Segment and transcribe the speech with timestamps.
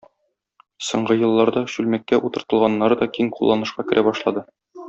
[0.85, 4.49] Соңгы елларда чүлмәккә утыртылганнары да киң кулланышка керә башлады.